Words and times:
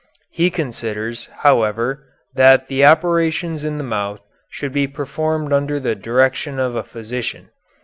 He 0.31 0.49
considers, 0.49 1.27
however, 1.41 2.11
that 2.33 2.69
the 2.69 2.83
operations 2.83 3.63
in 3.63 3.77
the 3.77 3.83
mouth 3.83 4.19
should 4.49 4.73
be 4.73 4.87
performed 4.87 5.53
under 5.53 5.79
the 5.79 5.93
direction 5.93 6.57
of 6.59 6.73
a 6.73 6.81
physician. 6.83 7.51